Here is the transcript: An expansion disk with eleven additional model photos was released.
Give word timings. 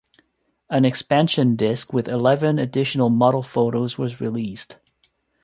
An 0.67 0.83
expansion 0.83 1.55
disk 1.55 1.93
with 1.93 2.07
eleven 2.07 2.57
additional 2.57 3.11
model 3.11 3.43
photos 3.43 3.99
was 3.99 4.19
released. 4.19 4.77